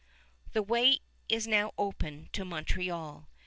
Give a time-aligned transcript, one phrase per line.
[0.53, 0.97] The way
[1.29, 3.27] is now open to Montreal.